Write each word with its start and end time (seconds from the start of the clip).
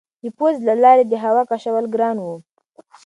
د 0.23 0.25
پوزې 0.37 0.61
له 0.67 0.75
لارې 0.83 1.03
یې 1.05 1.09
د 1.11 1.15
هوا 1.23 1.43
کشول 1.51 1.85
ګران 1.93 2.17
وو. 2.19 2.35